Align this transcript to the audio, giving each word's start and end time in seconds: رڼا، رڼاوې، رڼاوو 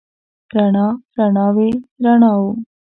رڼا، 0.55 0.87
رڼاوې، 1.17 1.69
رڼاوو 2.03 2.49